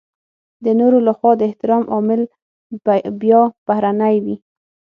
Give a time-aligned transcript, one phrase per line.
[0.63, 2.21] د نورو لخوا د احترام عامل
[3.21, 4.35] بيا بهرنی وي.